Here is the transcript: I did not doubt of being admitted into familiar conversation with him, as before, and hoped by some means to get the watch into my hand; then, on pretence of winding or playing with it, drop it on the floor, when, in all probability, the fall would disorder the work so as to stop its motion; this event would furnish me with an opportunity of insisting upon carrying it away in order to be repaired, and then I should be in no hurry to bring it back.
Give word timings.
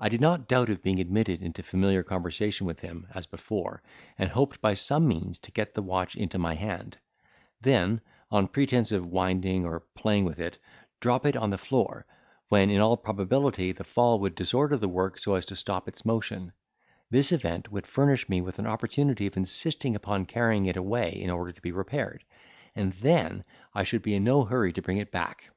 I 0.00 0.08
did 0.08 0.20
not 0.20 0.48
doubt 0.48 0.70
of 0.70 0.82
being 0.82 0.98
admitted 0.98 1.40
into 1.40 1.62
familiar 1.62 2.02
conversation 2.02 2.66
with 2.66 2.80
him, 2.80 3.06
as 3.14 3.28
before, 3.28 3.80
and 4.18 4.28
hoped 4.28 4.60
by 4.60 4.74
some 4.74 5.06
means 5.06 5.38
to 5.38 5.52
get 5.52 5.72
the 5.74 5.82
watch 5.82 6.16
into 6.16 6.36
my 6.36 6.54
hand; 6.56 6.98
then, 7.60 8.00
on 8.28 8.48
pretence 8.48 8.90
of 8.90 9.06
winding 9.06 9.64
or 9.64 9.84
playing 9.94 10.24
with 10.24 10.40
it, 10.40 10.58
drop 10.98 11.24
it 11.24 11.36
on 11.36 11.50
the 11.50 11.58
floor, 11.58 12.06
when, 12.48 12.70
in 12.70 12.80
all 12.80 12.96
probability, 12.96 13.70
the 13.70 13.84
fall 13.84 14.18
would 14.18 14.34
disorder 14.34 14.76
the 14.76 14.88
work 14.88 15.16
so 15.16 15.36
as 15.36 15.46
to 15.46 15.54
stop 15.54 15.86
its 15.86 16.04
motion; 16.04 16.50
this 17.10 17.30
event 17.30 17.70
would 17.70 17.86
furnish 17.86 18.28
me 18.28 18.40
with 18.40 18.58
an 18.58 18.66
opportunity 18.66 19.28
of 19.28 19.36
insisting 19.36 19.94
upon 19.94 20.26
carrying 20.26 20.66
it 20.66 20.76
away 20.76 21.12
in 21.12 21.30
order 21.30 21.52
to 21.52 21.62
be 21.62 21.70
repaired, 21.70 22.24
and 22.74 22.94
then 22.94 23.44
I 23.72 23.84
should 23.84 24.02
be 24.02 24.16
in 24.16 24.24
no 24.24 24.42
hurry 24.42 24.72
to 24.72 24.82
bring 24.82 24.98
it 24.98 25.12
back. 25.12 25.50